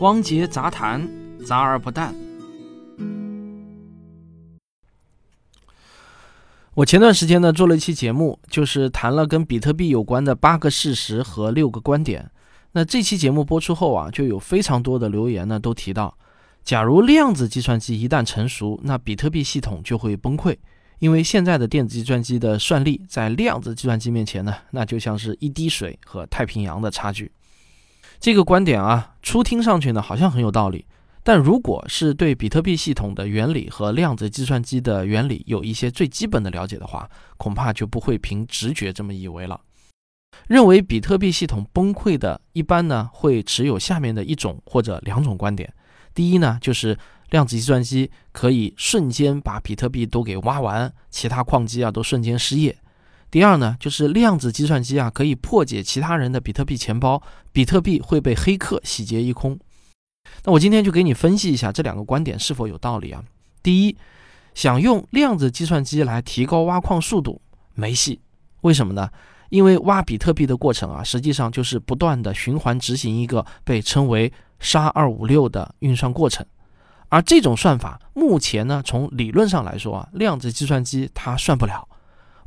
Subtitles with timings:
[0.00, 1.08] 汪杰杂谈，
[1.44, 2.14] 杂而不淡。
[6.74, 12.30] 我前段时间呢做了一期节目，就是谈了跟比特币有关的八个事实和六个观点。
[12.70, 16.16] 那这期节目播出后啊，就有非常多的留言呢都提到，
[16.62, 20.56] 假如量子计算机一旦成熟，那比特币系统就会崩溃，
[21.00, 27.32] 因为现在的电子计算机的算力在量子计算机面前呢，那就像是一滴水和太平洋的差距。
[28.20, 30.84] 这个观点啊，初听上去呢好像很有道理，
[31.22, 39.60] 但如果是对比特币系统的原理和量子计算机的原理有一些最基本的了解的话，恐怕就不会凭直觉这么以为了。
[40.48, 45.72] 认为比特币系统崩溃的，一般呢会持有下面的一种或者两种观点：
[46.12, 46.98] 第一呢，就是
[47.30, 52.76] 量子计算机可以瞬间把比特币都给挖完，其他矿机啊都瞬间失业。
[53.30, 59.58] 第二呢，就是量子计算机啊，可以破解其他人的比特币钱包，比特币会被黑客洗劫一空。
[60.44, 63.22] 那我今天就给你分析一下这两个观点是否有道理啊？
[63.62, 63.96] 第一，
[64.54, 67.40] 想用量子计算机来提高挖矿速度，
[67.74, 68.20] 没戏。
[68.62, 69.08] 为什么呢？
[69.50, 74.30] 因为挖比特币的过程啊，实际上就是不断的循环执行一个被称为
[74.60, 76.44] “沙二五六”的运算过程，
[77.08, 81.87] 而这种算法目前呢，从理论上来说啊，量子计算机它算不了。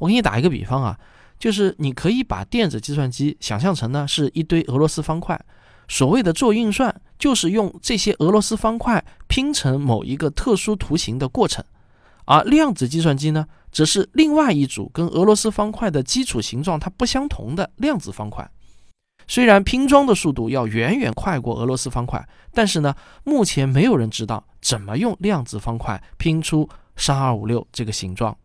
[0.02, 0.98] 我给你打一个比方啊，
[1.38, 5.40] 就是你可以把电子计算机想象成呢是一堆俄罗斯方块，
[5.88, 11.64] 所谓的做运算就是用这些俄罗斯方块拼成某一个特殊图形的过程，
[12.26, 18.50] 而量子计算机呢，则是另外一组跟俄罗斯方块的基础形状它不相同的量子方块。
[19.28, 28.36] 虽然拼装的速度要远远快过俄罗斯方块，但是呢，目前没有人知道怎么用量子方块拼出三二五六这个形状。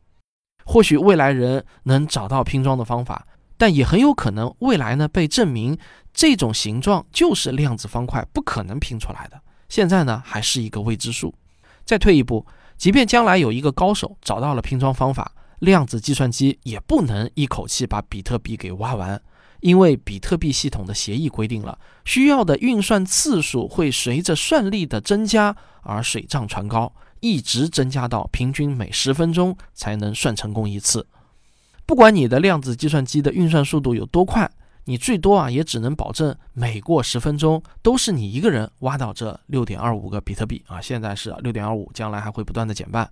[0.67, 5.79] 或许未来人能找到拼装的方法，但也很有可能未来呢被证明
[6.13, 9.41] 这种形状就是量子方块不可能拼出来的。
[9.69, 11.35] 现在呢还是一个未知数。
[11.85, 12.45] 再退一步，
[12.77, 19.23] 即便将来有一个高手找到了拼装方法，量子计算机也不能一口气把比特币给挖完，
[19.61, 26.93] 因为比特币系统的协议规定了，需要的运算次数会随着算力的增加而水涨船高。
[27.21, 31.07] 一直增加到平均每十分钟才能算成功一次。
[31.85, 34.51] 不管你的量子计算机的运算速度有多快，
[34.85, 40.81] 你最多啊也只能保证每过十分钟都是你一个人挖到这六点二五个比特币啊。
[40.81, 43.11] 现在是六点二五，将来还会不断的减半。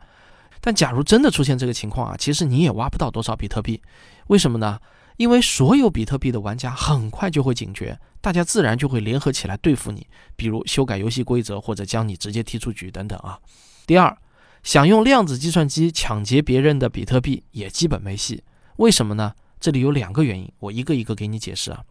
[0.60, 3.80] 但假如真的出现这个情况啊，其实你也挖不到多少比特币。
[4.28, 4.80] 为什么呢？
[5.16, 10.04] 因为所有比特币的玩家很快就会警觉，大家自然就会联合起来对付你，
[10.34, 13.38] 比如修改游戏规则或者将你直接踢出局等等啊。
[13.86, 14.16] 第二，
[14.62, 18.42] 想用量子计算机抢劫别人的比特币也基本没戏。
[18.76, 19.34] 为什么呢？
[19.60, 21.82] 这里有两个原因，我一个一个给你解释啊。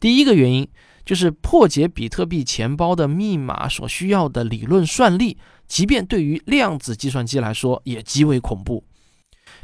[0.00, 0.68] 第一个原因
[1.04, 8.84] 就是破解比特币钱包的密码所需要的理论算力，即便对于量子计算机来说也极为恐怖。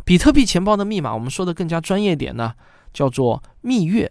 [0.04, 2.54] 比特币钱包的密码，我们说的更加专业点呢，
[2.92, 4.08] 叫做密钥。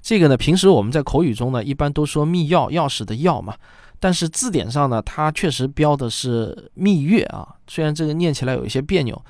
[0.00, 3.56] 这个呢，平时我们在口语中呢，一般都说密钥，钥匙的钥嘛。
[4.00, 9.20] 但是字典上呢，它确实标的是蜜月啊，虽然这个念起来有一些别扭，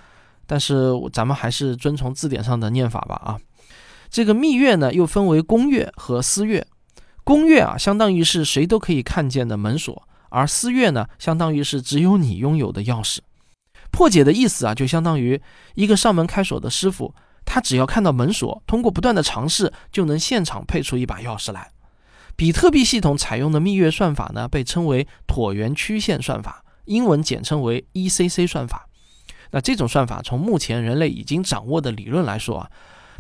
[0.47, 3.41] 但是咱们还是遵从字典上的念法吧啊。
[4.11, 6.67] 这个蜜月呢，又分为公月和私月。
[7.25, 13.19] 公月啊，相当于是谁都可以看见的门锁，而私月呢，相当于是只有你拥有的钥匙。
[13.91, 15.41] 破解的意思啊，就相当于
[15.75, 17.15] 一个上门开锁的师傅，
[17.45, 21.71] 他只要看到门锁，通过不断的尝试，就能现场配出一把钥匙来。
[22.38, 28.88] 比特币系统采用的蜜月算法呢，被称为椭圆曲线算法，英文简称为 ECC 算法。
[29.50, 32.71] 那这种算法从目前人类已经掌握的理论来说啊，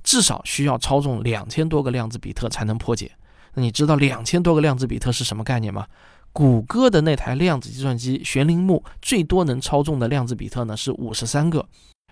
[0.04, 3.10] 至少需要操纵两千多个量子比特才能破解。
[3.54, 5.88] 那你知道两千多个量子比特是什么概念吗？
[6.32, 11.66] 谷歌的那台量子计算机玄铃木最多能操纵的量子比特呢是五十三个。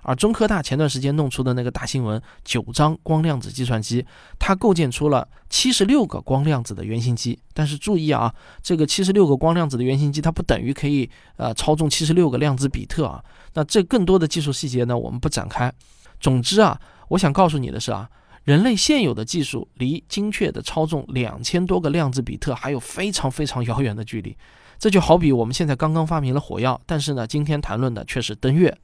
[0.08, 4.06] 而中科大前段时间弄出的那个大新闻——九张光量子计算机，
[4.38, 7.36] 它构建出了七十六个光量子的原型机。
[7.52, 13.20] 但是注意啊，这个七十六个光量子的原型机，它不等于可以呃操纵七十六个量子比特啊。
[13.54, 15.72] 那这更多的技术细节呢，我们不展开。
[16.20, 18.08] 总之啊，我想告诉你的是啊，
[18.44, 24.36] 人类现有的技术离精确的操纵两千多个量子比特还有非常非常遥远的距离。
[24.78, 28.78] 这就好比我们现在刚刚发明了火药，但是呢，今天谈论的却是登月。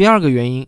[0.00, 0.66] 第二个原因，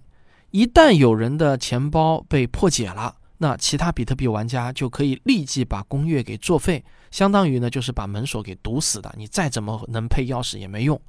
[0.50, 9.10] 一旦有人的钱包被破解了，那其他比特币玩家就可以立即把攻略给作废，相当于呢就是把门锁给堵死的。
[9.16, 11.00] 你再怎么能配钥匙也没用。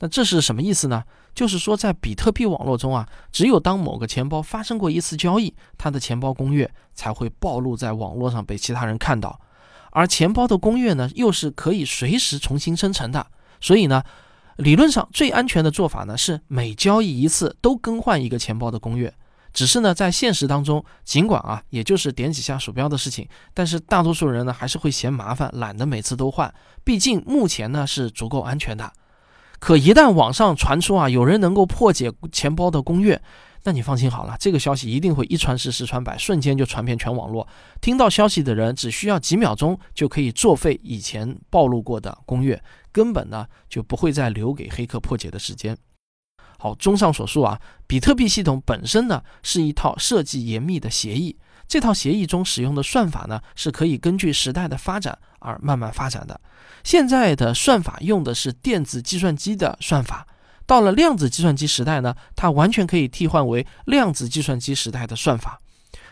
[0.00, 1.04] 那这是什么意思呢？
[1.36, 9.40] 就是说在比特币网络中啊，只有当某个钱包发生过一次交易，它的钱包攻略才会暴露在网络上被其他人看到。
[9.92, 13.24] 而钱包的攻略呢，又是可以随时重新生成的。
[13.60, 14.02] 所以呢，
[14.58, 19.12] 理论上最安全的做法呢，是每交易一次都更换一个钱包的攻略。
[19.52, 26.52] 只是呢，在现实当中，尽管啊，也就是点几下鼠标的事情，但是大多数人呢，还是会嫌麻烦，懒得每次都换。
[26.84, 28.92] 毕竟目前呢，是足够安全的。
[29.58, 33.20] 可一旦网上传出啊，有人能够破解钱包的攻略，
[33.64, 37.46] 那你放心好了，这个消息一定会一传十，十传百，瞬间就传遍全网络。
[37.80, 42.62] 听到消息的人只需要几秒钟就可以作废以前暴露过的攻略，
[42.92, 45.76] 根本呢就不会再留给黑客破解的时间。
[46.58, 51.36] 好，综上所述啊，比特币系统本身呢是一套设计严密的协议，
[51.68, 56.40] 这套协议中使用的算法呢是可以根据时代的发展而慢慢发展的。
[56.82, 60.26] 现在的算法用的是电子计算机的算法，
[60.66, 65.60] 到了量子计算机时代呢，它完全可以替换为量子计算机时代的算法。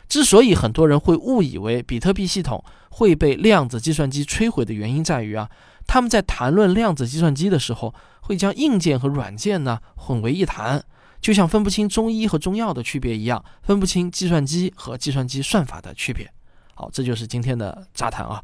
[0.09, 5.51] 之所以很多人会误以为比特币系统会被量子计算机摧毁的原因在于啊，
[5.87, 7.95] 他们在谈论量子计算机的时候。
[8.27, 10.83] 会将硬件和软件呢混为一谈，
[11.27, 16.33] 就像分不清中医和中药的区别一样，分不清计算机和计算机算法的区别。
[16.73, 18.41] 好，这就是今天的杂谈啊！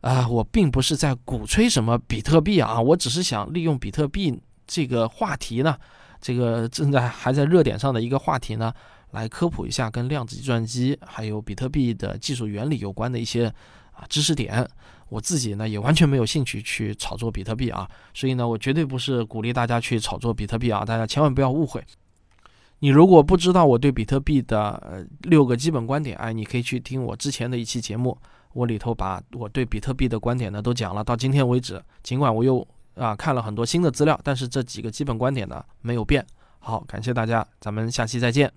[0.00, 5.76] 啊，我并不是在鼓吹什么比特币啊，我只是想利用比特币这个话题呢，
[6.20, 8.72] 这个正在还在热点上的一个话题呢，
[9.10, 13.48] 来科普一下跟量子计算机还有比特币的技术原理有关的一些
[13.90, 14.64] 啊知识点。
[15.08, 21.84] 我自己呢也完全没有兴趣去炒作比特币啊，所以呢我绝对不是鼓励大家去炒作比特币啊，大家千万不要误会。
[22.80, 28.16] 你如果不知道我对比特币的六个基本观点，哎，你可以去听我之前的一期节目，
[28.54, 31.04] 我里头把我对比特币的观点呢都讲了。
[31.04, 36.26] 到今天为止，尽管我又啊看了很多新的资料，但是这几个基本观点呢没有变。
[36.58, 38.50] 好，感谢大家，咱们下期再见。